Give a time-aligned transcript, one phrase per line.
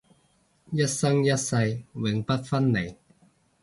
[0.03, 0.03] 一
[0.87, 2.95] 生一世永不分離